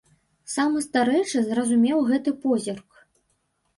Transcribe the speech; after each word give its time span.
Самы 0.53 0.81
старэйшы 0.85 1.39
зразумеў 1.49 2.03
гэты 2.11 2.29
позірк. 2.47 2.89